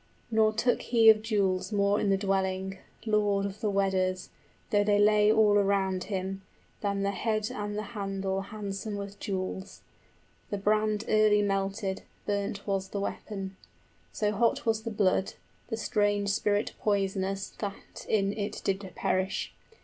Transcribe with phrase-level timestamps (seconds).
[0.31, 4.29] Nor took he of jewels more in the dwelling, 55 Lord of the Weders,
[4.71, 6.41] though they lay all around him,
[6.81, 9.81] Than the head and the handle handsome with jewels;
[10.49, 13.57] The brand early melted, burnt was the weapon:
[14.11, 15.35] So hot was the blood,
[15.67, 18.73] the strange spirit poisonous {The hero swims back to the realms of day.} That in
[18.75, 19.53] it did perish.